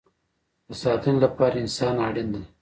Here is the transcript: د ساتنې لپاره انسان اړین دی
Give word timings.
د 0.67 0.69
ساتنې 0.83 1.17
لپاره 1.25 1.55
انسان 1.63 1.95
اړین 2.07 2.27
دی 2.33 2.43